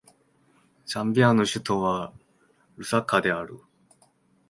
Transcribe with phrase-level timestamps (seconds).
[0.87, 2.11] ザンビアの首都は
[2.75, 3.59] ルサカである